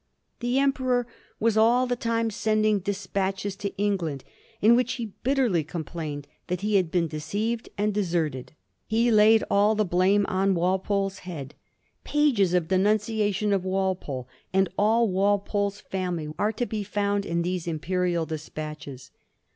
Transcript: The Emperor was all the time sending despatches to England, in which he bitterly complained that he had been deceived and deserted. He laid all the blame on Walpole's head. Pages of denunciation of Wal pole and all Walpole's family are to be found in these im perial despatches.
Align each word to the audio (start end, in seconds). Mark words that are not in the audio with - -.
The 0.39 0.57
Emperor 0.57 1.05
was 1.39 1.55
all 1.55 1.85
the 1.85 1.95
time 1.95 2.31
sending 2.31 2.79
despatches 2.79 3.55
to 3.57 3.77
England, 3.77 4.23
in 4.59 4.75
which 4.75 4.93
he 4.93 5.13
bitterly 5.21 5.63
complained 5.63 6.25
that 6.47 6.61
he 6.61 6.77
had 6.77 6.89
been 6.89 7.07
deceived 7.07 7.69
and 7.77 7.93
deserted. 7.93 8.53
He 8.87 9.11
laid 9.11 9.43
all 9.47 9.75
the 9.75 9.85
blame 9.85 10.25
on 10.27 10.55
Walpole's 10.55 11.19
head. 11.19 11.53
Pages 12.03 12.55
of 12.55 12.69
denunciation 12.69 13.53
of 13.53 13.63
Wal 13.63 13.93
pole 13.93 14.27
and 14.51 14.69
all 14.75 15.07
Walpole's 15.07 15.81
family 15.81 16.33
are 16.39 16.51
to 16.51 16.65
be 16.65 16.81
found 16.83 17.23
in 17.23 17.43
these 17.43 17.67
im 17.67 17.77
perial 17.79 18.27
despatches. 18.27 19.11